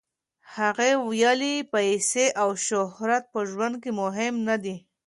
هغې 0.55 0.91
ویلي، 1.09 1.55
پیسې 1.73 2.25
او 2.41 2.49
شهرت 2.67 3.23
په 3.33 3.39
ژوند 3.49 3.75
کې 3.83 3.91
مهم 4.01 4.33
نه 4.47 4.55
دي. 4.63 4.75